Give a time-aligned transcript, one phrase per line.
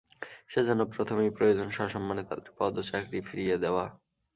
[0.47, 3.85] সে জন্য প্রথমেই প্রয়োজন সসম্মানে তাঁদের পদ ও চাকরি ফিরিয়ে দেওয়া।